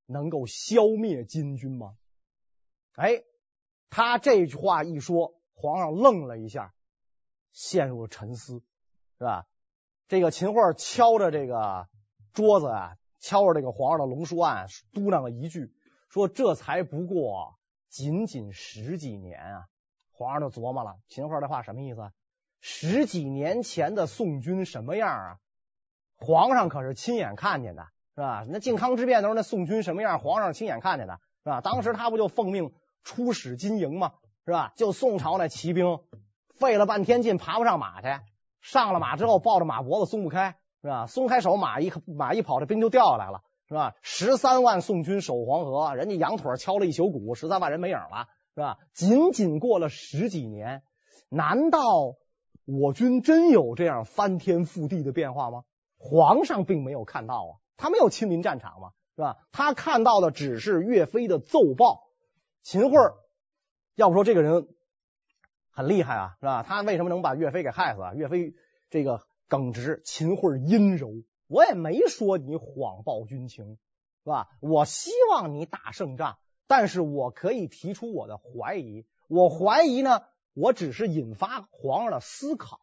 [0.07, 1.97] 能够消灭金军吗？”
[2.97, 3.25] 哎，
[3.91, 6.73] 他这句话一说，皇上愣了一下，
[7.53, 8.63] 陷入了沉思，
[9.19, 9.47] 是吧？
[10.07, 11.89] 这个秦桧敲着这个
[12.33, 15.74] 桌子啊，敲着这个皇上的龙书案，嘟囔了一句
[16.09, 17.57] ：“说这才不过
[17.89, 19.65] 仅仅十几年啊！”
[20.17, 22.13] 皇上就琢磨了，秦桧这话什么意思？
[22.61, 25.37] 十几年前的宋军什么样啊？
[26.17, 28.47] 皇上可是亲眼看见的，是吧？
[28.49, 30.21] 那靖康之变的时候，那宋军什么样？
[30.21, 31.61] 皇上亲眼看见的，是吧？
[31.61, 34.13] 当时他不就奉命出使金营吗？
[34.47, 34.73] 是吧？
[34.77, 35.99] 就宋朝那骑兵
[36.55, 38.09] 费了半天劲爬不上马去，
[38.61, 41.07] 上了马之后抱着马脖子松不开，是吧？
[41.07, 43.43] 松开手，马一马一跑，这兵就掉下来了，
[43.75, 43.95] 是吧？
[44.03, 48.29] 十三万宋军守黄河，人家羊腿敲了一宿鼓，十三万人没影了。
[48.55, 48.79] 是吧？
[48.93, 50.85] 仅仅过了十几年，
[51.29, 51.81] 难道
[52.67, 55.65] 我军真有这样翻天覆地的变化吗？
[55.99, 59.39] 皇上并没有看到啊，他没有亲临战场嘛，是吧？
[59.51, 62.05] 他看到的只是岳飞的奏报。
[62.63, 62.97] 秦桧，
[63.97, 64.69] 要不说这个人
[65.73, 66.63] 很厉害啊，是吧？
[66.63, 68.15] 他为什么能把岳飞给害死啊？
[68.15, 68.55] 岳飞
[68.89, 71.09] 这个耿直，秦桧阴柔。
[71.47, 73.79] 我也没说你谎报军情，
[74.25, 74.49] 是吧？
[74.61, 76.39] 我希望你打胜仗。
[76.67, 80.23] 但是我可以提出我的怀疑，我怀疑呢，
[80.55, 82.79] 我只是引发皇上的思考，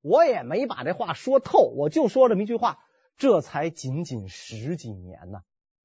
[0.00, 2.78] 我也没把这话说透，我就说这么一句话，
[3.18, 5.42] 这才仅仅十几年呢，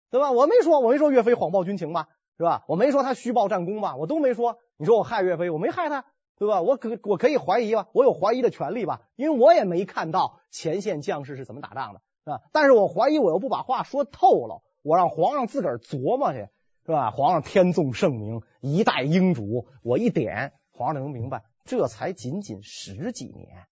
[0.10, 0.32] 对吧？
[0.32, 2.63] 我没说，我没说岳飞谎报军情吧，是吧？
[2.70, 4.60] 我没说他虚报战功吧，我都没说。
[4.78, 6.06] 你说我害岳飞，我没害他，
[6.38, 6.62] 对吧？
[6.62, 12.42] 我可我可以怀疑吧，我有怀疑的权利吧，因为我也没看到前线将士是怎么打仗的，是吧？
[12.52, 16.48] 但是我怀疑，我又不把话说透了，我让皇上自个儿琢磨去。
[16.84, 17.12] 是吧？
[17.12, 23.68] 皇上天纵圣明，一代英主，我一点，皇上能明白，这才仅仅十几年。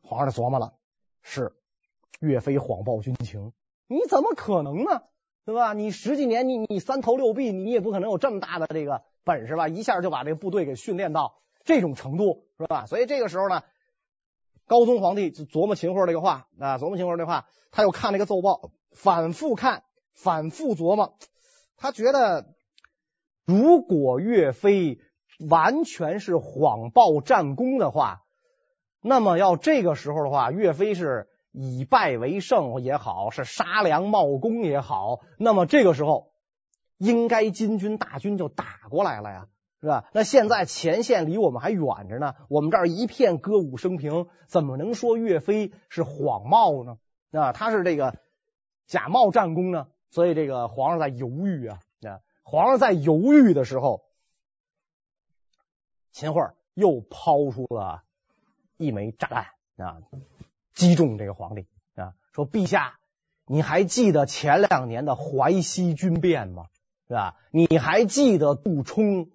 [0.00, 0.72] 皇上就琢磨了，
[1.20, 1.52] 是
[2.20, 3.52] 岳飞谎报军情，
[3.86, 5.02] 你怎么可能呢？
[5.44, 5.74] 对吧？
[5.74, 9.68] 你十几年，你你三头六臂，你也不可能有这么大的这个本事吧？
[9.68, 12.86] 一下就把这个部队给训练到这种程度，是吧？
[12.86, 13.62] 所以这个时候呢，
[14.68, 21.14] 高宗皇帝就琢磨秦桧这个话啊，琢磨秦桧这话，他又看那个奏报，反复看，反复琢磨。
[21.78, 22.54] 他觉得，
[23.44, 24.98] 如果岳飞
[25.48, 28.24] 完全是谎报战功的话，
[29.00, 36.32] 那么要这个时候的话，岳飞是以败为胜也好，是杀良冒功也好，那么这个时候
[36.98, 39.46] 应该金军大军就打过来了呀，
[39.80, 40.08] 是吧？
[40.12, 46.98] 那现在前线离我们还远着呢，我们这儿一片歌舞升平，怎么能说岳飞是谎冒呢？
[47.30, 48.18] 啊，他是这个
[48.86, 49.86] 假冒战功呢？
[50.10, 54.02] 所以这个皇上在犹豫啊，啊，皇上在犹豫的时候，
[56.10, 58.02] 秦桧又抛出了
[58.78, 59.98] 一枚炸弹啊，
[60.72, 62.98] 击中这个皇帝啊，说陛下，
[63.46, 66.66] 你还记得前两年的淮西军变吗？
[67.06, 67.36] 是吧？
[67.52, 69.28] 你还记得杜充？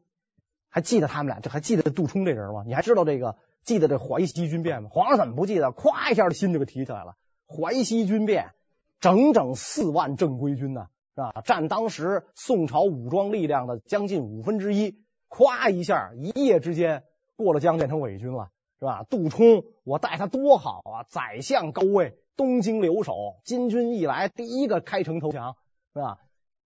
[0.74, 1.40] 还记得他们俩？
[1.40, 2.64] 这还记得杜充这人吗？
[2.66, 3.38] 你还知道这个？
[3.64, 4.90] 记得这淮西军变吗？
[4.92, 5.72] 皇上怎么不记得？
[5.72, 7.16] 咵一下的心就给提起来了，
[7.48, 8.56] 淮西军变。
[9.00, 11.42] 整整四万正规军呢，是吧？
[11.46, 14.98] 占当时宋朝武装力量的将近五分之一，
[15.30, 17.04] 咵一下，一夜之间
[17.36, 19.06] 过了江变成伪军了，是吧？
[19.08, 21.06] 杜充，我待他多好啊！
[21.08, 25.56] 宰相高位，东京留守，金军一来，第一个开城投降，
[25.94, 26.18] 是吧？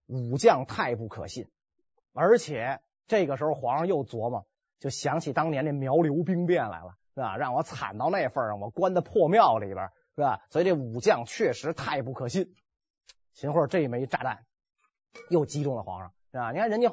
[0.05, 1.47] 武将太不可信，
[2.13, 4.45] 而且这个时候皇上又琢磨，
[4.79, 7.37] 就想起当年那苗刘兵变来了，是吧？
[7.37, 9.89] 让我惨到那份上，我关在破庙里边。
[10.17, 10.41] 是吧？
[10.49, 12.55] 所以这武将确实太不可信。
[13.33, 14.47] 秦桧这一枚炸弹
[15.29, 16.51] 又击中了皇上，是吧？
[16.51, 16.91] 你看人家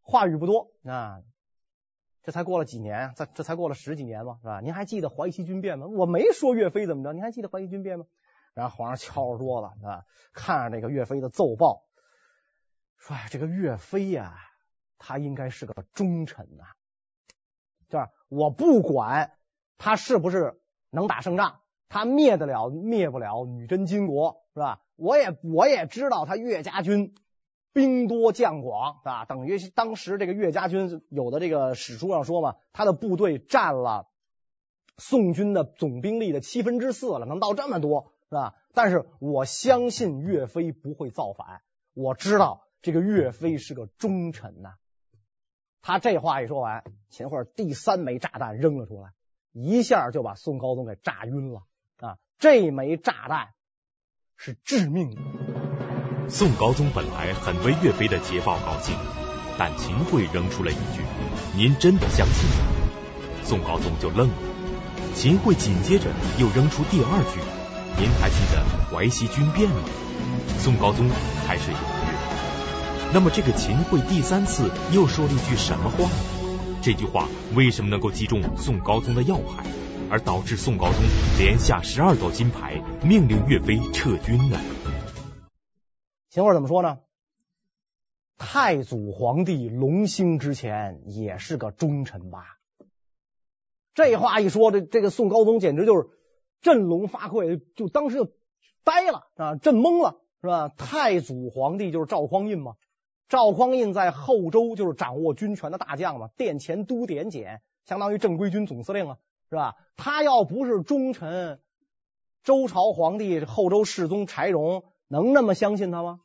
[0.00, 1.22] 话语不多啊，
[2.24, 4.60] 这才过了几年，这这才过了十几年嘛，是吧？
[4.60, 5.86] 您还记得淮西军变吗？
[5.86, 8.06] 我没说岳飞怎么着，您还记得淮西军变吗？
[8.54, 11.84] 然后皇上敲着桌子啊，看着这个岳飞的奏报，
[12.96, 14.34] 说：“哎，这个岳飞呀，
[15.06, 16.64] 他应该是个忠臣呐，
[17.88, 19.32] 就是我不管
[19.76, 20.58] 他是不是
[20.90, 24.80] 能打胜仗，他灭得了灭不了女真金国，是吧？
[24.96, 27.14] 我也我也知道他岳家军。”
[27.74, 34.08] 兵多将广，啊，等于当时这个岳家军有的这个史书上说嘛，他的部队占了
[34.96, 38.54] 宋军的总兵力的七分之四了，能到这么多，是吧？
[38.74, 41.62] 但是我相信岳飞不会造反，
[41.94, 44.74] 我知道这个岳飞是个忠臣呐。
[45.86, 49.10] 他这话一说完，秦桧第三枚炸弹扔了出来，
[49.52, 51.60] 一下就把宋高宗给炸晕了
[52.00, 52.16] 啊！
[52.38, 53.48] 这枚炸弹
[54.34, 55.20] 是致命的。
[56.30, 58.96] 宋高宗本来很为岳飞的捷报高兴，
[59.58, 61.02] 但秦桧扔出了一句
[61.54, 62.64] ：“您真的相信吗？”
[63.44, 64.34] 宋高宗就愣了。
[65.14, 66.06] 秦桧紧接着
[66.38, 67.40] 又扔出第二句
[68.00, 69.82] ：“您还记得淮西军变吗？”
[70.56, 71.10] 宋高宗
[71.46, 71.93] 开始犹豫。
[73.14, 76.80] 那么这个秦桧第三次又说了一句什么话呢？
[76.82, 79.64] 这句话为什么能够击中宋高宗的要害，
[80.10, 81.00] 而导致宋高宗
[81.38, 84.58] 连下十二道金牌，命令岳飞撤军呢？
[86.28, 86.98] 秦桧怎么说呢？
[88.36, 92.58] 太祖皇帝隆兴之前也是个忠臣吧？
[93.94, 96.08] 这话一说，这这个宋高宗简直就是
[96.62, 98.32] 振聋发聩，就当时就
[98.82, 100.68] 呆了啊，震懵了，是吧？
[100.68, 102.74] 太祖皇帝就是赵匡胤嘛，
[103.34, 109.18] 赵匡胤在后周就是掌握军权的大将嘛，殿前都点检，相当于正规军总司令啊，
[109.50, 109.74] 是吧？
[109.96, 111.58] 他要不是忠臣，
[112.44, 116.20] 周朝皇帝后周世宗柴荣能那么相信他吗？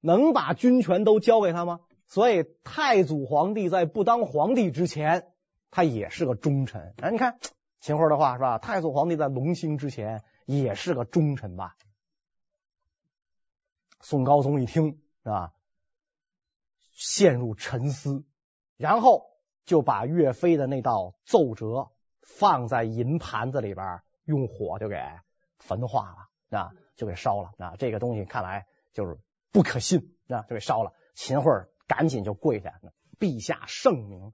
[0.00, 1.80] 能把军权都交给他吗？
[2.06, 5.34] 所以太祖皇帝在不当皇帝之前，
[5.70, 6.94] 他也是个忠臣。
[7.02, 7.36] 哎，你看
[7.78, 8.56] 秦桧的话是吧？
[8.56, 11.76] 太祖皇帝在隆兴之前也是个忠臣吧？
[14.00, 15.52] 宋高宗一听是吧，
[16.94, 18.24] 陷入沉思，
[18.78, 19.26] 然后
[19.66, 21.90] 就把岳飞的那道奏折
[22.22, 24.96] 放在银盘子里边，用火就给
[25.58, 26.16] 焚化
[26.50, 27.76] 了啊，就给烧了啊。
[27.78, 29.18] 这个东西看来就是。
[29.54, 30.42] 不可信啊！
[30.48, 30.92] 就给烧了。
[31.14, 32.80] 秦桧赶紧就跪下，
[33.20, 34.32] 陛下圣明。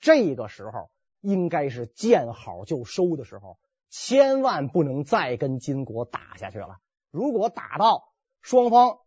[0.00, 0.90] 这个时候
[1.20, 6.78] 应该是见好就收的时候，千万不能再跟金国打下去了。
[7.12, 8.98] 如果打到双方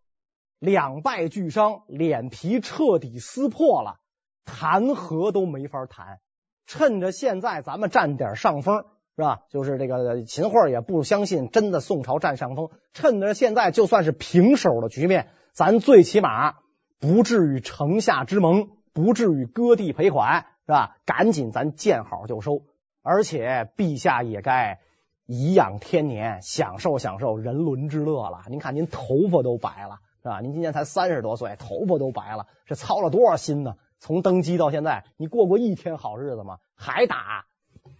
[0.60, 4.00] 两败俱伤，脸皮彻底撕破了，
[4.46, 6.20] 谈和都没法谈。
[6.66, 9.42] 趁着现在咱们占点上风，是吧？
[9.50, 15.30] 就是这个秦桧也不相信真的宋朝占上风，趁着现在就算是平手的局面。
[15.54, 16.58] 咱最起码
[17.00, 20.98] 不至于城下之盟，不至于割地赔款，是吧？
[21.06, 22.62] 赶紧咱见好就收，
[23.02, 24.80] 而且陛下也该
[25.26, 28.42] 颐养天年，享受享受人伦之乐了。
[28.50, 30.42] 您看您头发都白了，是吧？
[30.42, 33.78] 您今年才三十多岁，头发都白了，这操了多少心呢？
[34.00, 36.60] 从登基到现在，你过过一天好日子吗？
[36.76, 37.46] 还打？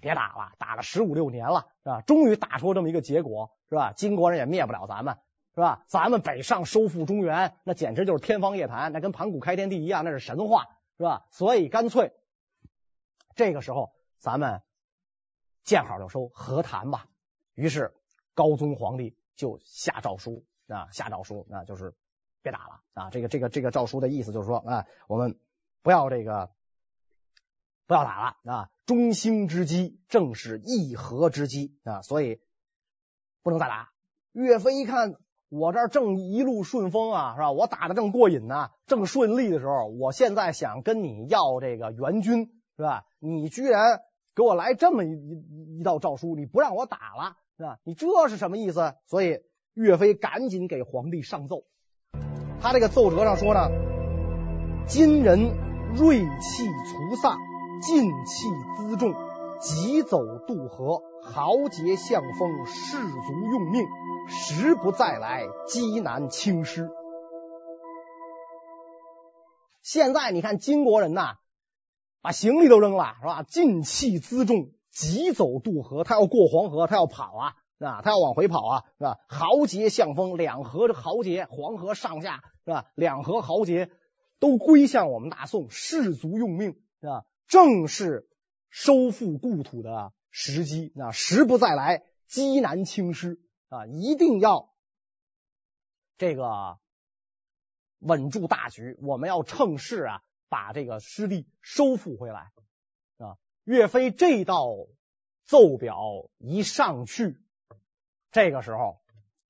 [0.02, 2.02] 别打了，打了十五六年了，是吧？
[2.02, 3.94] 终于打出这么一个结果，是吧？
[3.94, 5.18] 金国人也灭不了咱们。
[5.56, 5.84] 是吧？
[5.88, 11.26] 咱们北上收复中原，那简直就是天方夜谭，那跟盘古开天地一样，那是神话，是吧？
[11.32, 12.14] 所以干脆
[13.36, 14.62] 这个时候咱们
[15.66, 17.08] 见好就收，和谈吧。
[17.56, 17.94] 于是
[18.36, 21.94] 高宗皇帝就下诏书啊，下诏书啊，就是
[22.42, 23.10] 别打了啊。
[23.10, 25.38] 这个这个这个诏书的意思就是说啊，我们
[25.82, 26.50] 不要这个
[27.88, 28.70] 不要打了啊。
[28.86, 32.40] 中兴之机正是议和之机啊，所以
[33.44, 33.92] 不能再打。
[34.32, 35.16] 岳飞一看。
[35.52, 37.52] 我这儿正一路顺风啊，是吧？
[37.52, 43.08] 我打的正过瘾呢，正顺利的时候，我现在想跟你要这个援军，是吧？
[43.18, 44.00] 你居然
[44.36, 47.80] 给我来这么一一一道诏书，你不让我打了，是吧？
[47.84, 48.94] 你这是什么意思？
[49.08, 49.40] 所以
[49.74, 51.64] 岳飞赶紧给皇帝上奏，
[52.62, 53.70] 他这个奏折上说呢：
[54.88, 55.56] 今人
[55.96, 57.38] 锐气除丧，
[57.82, 59.14] 劲气辎重，
[59.62, 63.86] 急走渡河，豪杰向风，士卒用命。
[64.28, 66.92] 时不再来，积南倾师。
[69.82, 71.38] 现在你看金国人呐，
[72.22, 73.42] 把行李都扔了，是吧？
[73.44, 76.04] 劲气辎重，急走渡河。
[76.04, 78.02] 他要过黄河，他要跑啊，啊？
[78.02, 79.18] 他要往回跑啊，是吧？
[79.28, 82.92] 豪杰向风，两河的豪杰，黄河上下，是吧？
[82.96, 83.92] 两河豪杰
[84.40, 87.26] 都归向我们大宋，士卒用命，是吧？
[87.48, 88.30] 正是
[88.70, 90.94] 收复故土的时机。
[91.00, 93.40] 啊时不再来，机难轻失。
[93.70, 94.74] 啊，一定要
[96.18, 96.80] 这个
[98.00, 98.98] 稳住大局。
[99.02, 102.52] 我们要趁势啊，把这个失地收复回来
[103.18, 103.38] 啊。
[103.64, 104.72] 岳飞这道
[105.46, 107.38] 奏表一上去，
[108.32, 109.00] 这个时候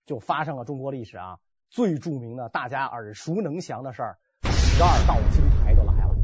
[0.05, 1.39] 就发生了中国历史啊
[1.69, 4.17] 最著名的、大家耳熟能详的事儿——
[4.49, 6.15] 十二道金牌就来了。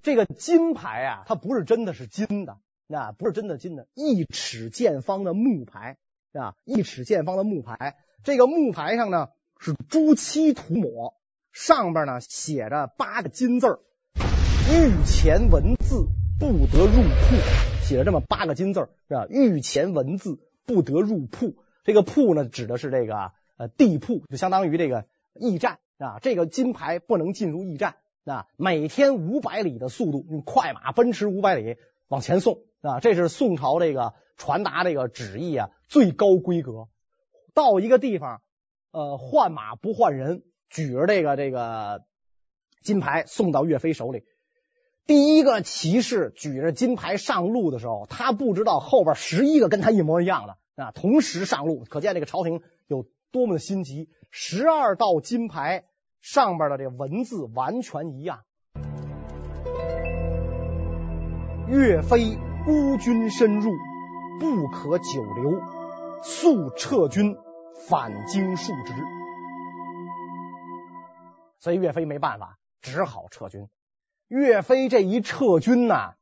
[0.00, 5.96] 这个金牌啊，它不是真的是金的，那不是真的金的，一尺见方的木牌
[6.32, 7.96] 啊，一尺见方的木牌。
[8.22, 11.14] 这个木牌上呢是朱漆涂抹，
[11.50, 13.80] 上边呢写着八个金字。
[14.70, 16.06] 御前文字
[16.38, 19.26] 不得入库，写了这么八个金字是吧？
[19.28, 26.18] 御前文字不得入铺，这个铺呢指的是这个呃地铺，就相当于这个驿站啊。
[26.20, 28.46] 这个金牌不能进入驿站啊。
[28.56, 31.76] 每天五百里的速度，用快马奔驰五百里
[32.08, 33.00] 往前送啊。
[33.00, 36.88] 这是宋朝这个传达这个旨意啊最高规格。
[37.52, 38.40] 到一个地方，
[38.92, 42.04] 呃，换马不换人，举着这个这个
[42.80, 44.24] 金牌送到岳飞手里。
[45.04, 54.08] 第一个骑士举着金牌上路的时候，他不知道后边十一个跟他一模一样的啊，同时上路，可见这个朝廷有多么的心急。
[54.30, 55.84] 十二道金牌
[56.20, 58.44] 上边的这文字完全一样。
[61.68, 63.70] 岳飞孤军深入，
[64.40, 65.60] 不可久留，
[66.22, 67.36] 速撤军，
[67.88, 68.92] 返京述职。
[71.58, 73.68] 所以岳飞没办法，只好撤军。
[74.32, 76.14] 岳飞这一撤军呐，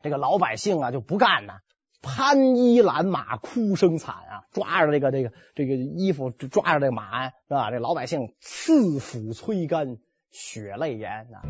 [0.00, 1.58] 这个老百姓啊就不干呐，
[2.00, 7.70] 攀衣拦马，哭声惨啊，抓着这个这个这个衣服，抓着这个马鞍是吧？
[7.70, 9.98] 这老百姓刺斧催肝，
[10.30, 11.44] 血泪颜啊。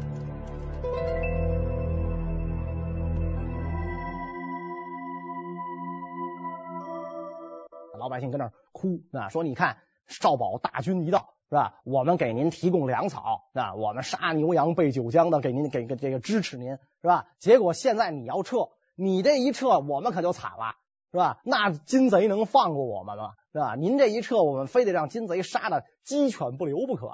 [7.96, 11.37] 老百姓跟那儿哭啊，说你看少保大军一到。
[11.48, 11.80] 是吧？
[11.84, 13.74] 我们给您提供粮草，是吧？
[13.74, 17.26] 我们杀牛羊备酒浆的，给您给个这个支持您，是吧？
[17.38, 20.74] 结果现在你要撤，你这一撤，我们可就惨了，
[21.10, 21.40] 是吧？
[21.44, 23.32] 那金贼能放过我们吗？
[23.52, 23.74] 是吧？
[23.76, 27.10] 您这一撤，我们非得让金贼杀的鸡犬不留不可。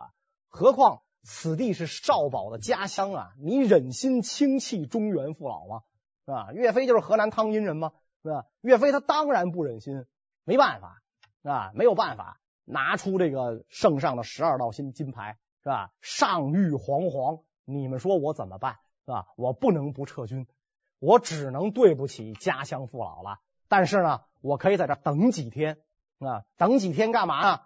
[0.48, 5.82] 何况此地是少保的家乡啊，你忍心轻弃中原父老吗？
[6.26, 6.48] 是吧？
[6.52, 7.92] 岳飞就是河南汤阴人吗？
[8.24, 8.46] 是吧？
[8.62, 10.06] 岳飞他当然不忍心，
[10.44, 11.02] 没办法，
[11.42, 11.70] 是吧？
[11.74, 12.40] 没有办法。
[12.64, 15.92] 拿出这个圣上的十二道金金牌，是吧？
[16.00, 18.78] 上諭惶惶，你们说我怎么办？
[19.04, 19.26] 是吧？
[19.36, 20.46] 我不能不撤军，
[20.98, 23.40] 我只能对不起家乡父老了。
[23.68, 25.78] 但是呢，我可以在这等几天
[26.18, 27.60] 啊，等几天干嘛呢？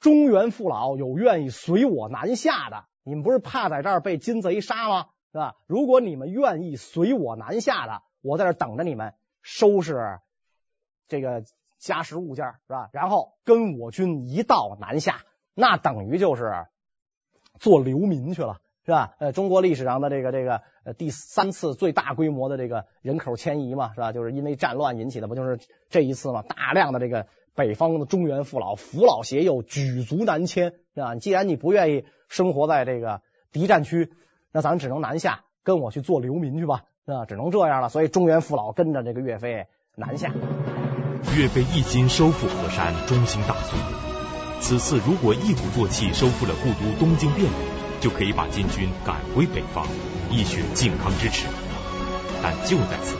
[0.00, 5.10] 中原父老有愿意随我南下的，你们不是怕在这儿被金贼杀吗？
[5.32, 5.54] 是吧？
[5.66, 10.18] 如果你们愿意随我南下的，我在这等着你们收拾
[11.06, 11.44] 这个。
[11.78, 12.90] 家什物件是吧？
[12.92, 15.22] 然后跟我军一道南下，
[15.54, 16.66] 那等于就是
[17.58, 19.14] 做流民去了，是吧？
[19.18, 24.12] 呃，中国历史上的这个这个呃第三次最大规模的这个人口迁移嘛，是吧？
[24.12, 26.42] 就是因为战乱引起的，不就是这一次嘛？
[26.42, 31.14] 大量的这个北方的中原父老扶老携幼举族南迁，是吧？
[31.16, 34.12] 既然你不愿意生活在这个敌占区，
[34.52, 37.24] 那咱只能南下，跟我去做流民去吧，是吧？
[37.24, 37.88] 只能这样了。
[37.88, 40.32] 所以中原父老跟着这个岳飞南下。
[41.36, 43.78] 岳飞一心收复河山，中兴大宋。
[44.60, 47.52] 此次如果一鼓作气收复了故都东京汴梁，
[48.00, 49.86] 就可以把金军赶回北方，
[50.30, 51.46] 一雪靖康之耻。
[52.42, 53.18] 但就在此时，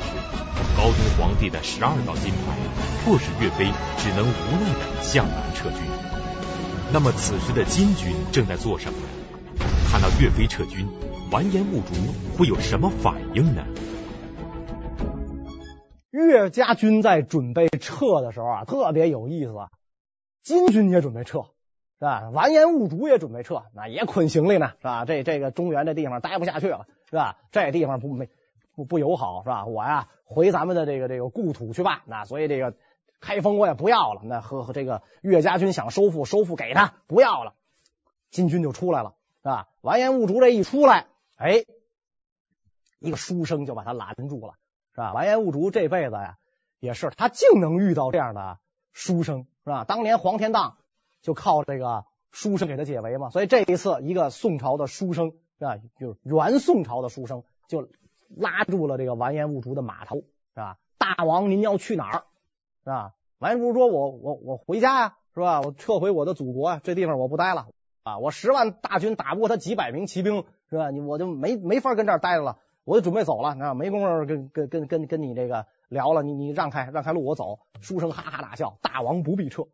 [0.76, 2.56] 高宗皇帝的十二道金牌
[3.04, 5.78] 迫使岳飞只能无奈地向南撤军。
[6.92, 8.98] 那么此时的金军正在做什么？
[9.90, 10.88] 看到岳飞撤军，
[11.30, 11.94] 完颜兀术
[12.36, 13.62] 会有什么反应呢？
[16.10, 19.52] 岳家军在准备撤的时候啊，特别有意思。
[20.42, 21.42] 金军也准备撤，
[21.98, 22.30] 是吧？
[22.30, 25.04] 完颜兀术也准备撤，那也捆行李呢，是吧？
[25.04, 27.36] 这这个中原这地方待不下去了，是吧？
[27.52, 28.30] 这地方不没
[28.74, 29.66] 不不友好，是吧？
[29.66, 32.02] 我呀回咱们的这个这个故土去吧。
[32.06, 32.74] 那所以这个
[33.20, 34.22] 开封我也不要了。
[34.24, 37.52] 那和和这个岳家军想收复，收复给他不要了。
[38.30, 39.68] 金军就出来了，是吧？
[39.82, 41.64] 完颜兀术这一出来，哎，
[43.00, 44.54] 一个书生就把他拦住了。
[44.98, 45.12] 是吧？
[45.12, 46.38] 完颜兀术这辈子呀，
[46.80, 48.58] 也是他竟能遇到这样的
[48.92, 49.84] 书生，是吧？
[49.84, 50.76] 当年黄天荡
[51.22, 53.30] 就靠这个书生给他解围嘛。
[53.30, 55.76] 所以这一次，一个宋朝的书生，是吧？
[56.00, 57.88] 就是元宋朝的书生，就
[58.28, 60.78] 拉住了这个完颜兀术的马头，是吧？
[60.98, 62.24] 大王您要去哪儿？
[62.82, 63.14] 是吧？
[63.38, 65.60] 完颜兀术说：“我我我回家呀，是吧？
[65.60, 67.68] 我撤回我的祖国啊，这地方我不待了
[68.02, 68.18] 啊！
[68.18, 70.90] 我十万大军打不过他几百名骑兵，是吧？
[70.90, 72.58] 你我就没没法跟这儿待着了。”
[72.88, 77.58] 我就准备走了，那没工夫跟跟跟跟跟你这个聊了，你你让开让开路，我走。
[77.82, 79.64] 书生哈哈大笑，大王不必撤，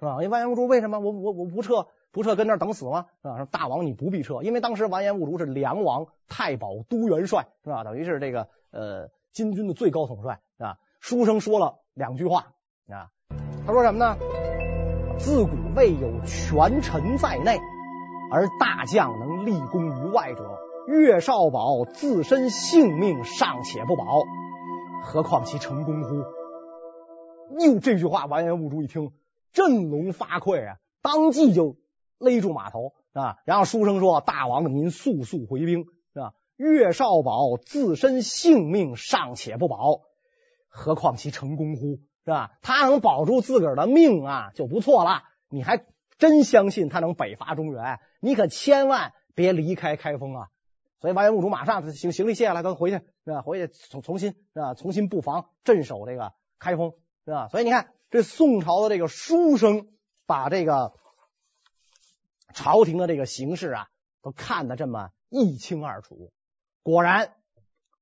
[0.00, 0.12] 是吧？
[0.14, 3.08] 因为完颜兀术为什么我我我不撤不撤跟那等死吗？
[3.20, 3.44] 是吧？
[3.50, 7.84] 大王你不必撤，因为当时完颜兀术是梁王太保都元帅，是吧？
[7.84, 10.78] 等于是这个呃金军的最高统帅，是吧？
[10.98, 12.54] 书生说了两句话
[12.88, 13.10] 啊，
[13.66, 14.16] 他说什么呢？
[15.18, 17.58] 自古未有权臣在内，
[18.30, 20.58] 而大将能立功于外者。
[20.86, 24.22] 岳少保自身性命尚且不保，
[25.04, 26.24] 何况其成功乎？
[27.58, 29.12] 又这句话，完颜兀术一听，
[29.52, 31.76] 振聋发聩啊，当即就
[32.18, 33.36] 勒住马头啊。
[33.44, 36.32] 然后书生说：“大王您速速回兵，是吧？
[36.56, 40.00] 岳少保自身性命尚且不保，
[40.68, 42.00] 何况其成功乎？
[42.24, 42.52] 是吧？
[42.60, 45.22] 他能保住自个儿的命啊，就不错了。
[45.48, 45.84] 你还
[46.18, 48.00] 真相信他能北伐中原？
[48.20, 50.48] 你可千万别离开开封啊！”
[51.02, 53.42] 所以完颜兀术马上行行李卸下来，都回去是吧？
[53.42, 54.74] 回去重重新是吧？
[54.74, 56.92] 重新布防镇守这个开封
[57.24, 57.48] 是吧？
[57.48, 59.88] 所以你看，这宋朝的这个书生
[60.26, 60.92] 把这个
[62.54, 63.88] 朝廷的这个形势啊，
[64.22, 66.30] 都看得这么一清二楚。
[66.84, 67.34] 果然，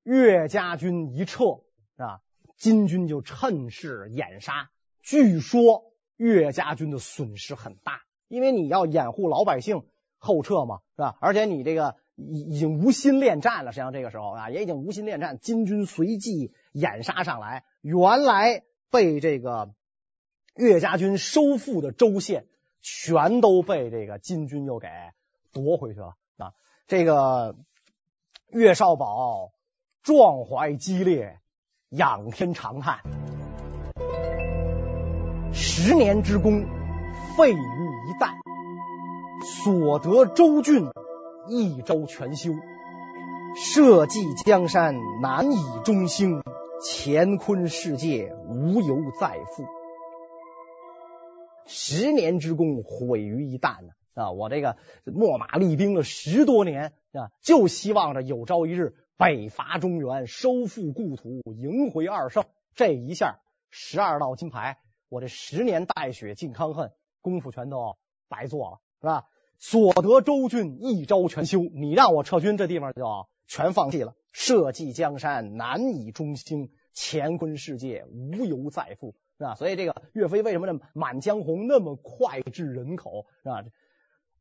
[0.02, 1.44] 岳家军一撤
[1.96, 2.20] 是吧？
[2.58, 4.68] 金军就趁势掩杀。
[5.00, 9.86] 据说岳家军的损失很大，因为你要掩护老百姓
[10.18, 11.16] 后撤嘛，是吧？
[11.22, 11.96] 而且你这个。
[12.28, 15.38] 已已经无心恋战了，实际上这个时候啊，也已经无心恋战。
[15.38, 19.70] 金军随即掩杀上来，原来被这个
[20.54, 22.46] 岳家军收复的州县，
[22.82, 24.88] 全都被这个金军又给
[25.52, 26.52] 夺回去了啊！
[26.86, 27.56] 这个
[28.48, 29.52] 岳少保
[30.02, 31.38] 壮怀激烈，
[31.88, 33.00] 仰天长叹：
[35.52, 36.64] 十年之功，
[37.36, 38.34] 废于一旦，
[39.62, 40.88] 所得州郡。
[41.50, 42.52] 一州全休，
[43.56, 46.44] 社稷江山难以中兴，
[46.80, 49.64] 乾坤世界无由再复。
[51.66, 53.88] 十年之功毁于一旦呢？
[54.14, 62.44] 啊，我这个秣马厉兵了十多年啊，就希望着有朝一日北伐中原，收复故土，迎回二圣。
[62.76, 63.40] 这一下
[63.70, 64.78] 十二道金牌，
[65.08, 67.96] 我这十年带血靖康恨功夫全都
[68.28, 69.24] 白做了，是吧？
[69.60, 74.14] 所得州郡一朝全休，你让我撤军，这地方就全放弃了。
[74.32, 79.54] 社稷江山难以中兴，乾坤世界无由再复，是吧？
[79.56, 83.62] 所以这个岳飞为什么这《满江红》那么脍炙人口，是吧？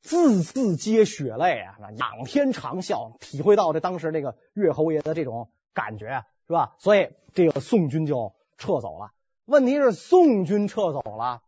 [0.02, 6.76] 字字皆血泪啊，仰天长啸，体会到这当时这个岳侯爷的这种感觉，是吧？
[6.80, 9.12] 所以这个宋军就撤走了。
[9.44, 11.42] 问题是宋军撤走了，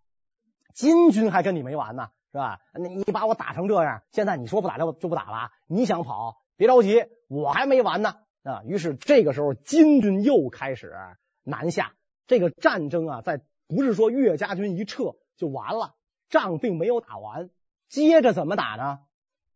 [0.73, 2.09] 金军还跟你没完呢。
[2.31, 2.59] 是吧？
[2.73, 5.51] 你你把我打成这样，现在你说不打就就不打了？
[5.67, 8.63] 你想跑，别着急，我还没完呢啊！
[8.65, 10.95] 于是这个时候，金军又开始
[11.43, 11.93] 南下。
[12.27, 15.95] 这个战争啊，在不是说岳家军一撤就完了，
[16.29, 17.49] 仗并没有打完，
[17.89, 18.99] 接着怎么打呢？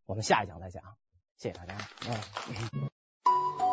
[0.05, 0.83] 我们下一讲再讲。
[1.37, 1.75] 谢谢大家。
[2.09, 3.64] 嗯。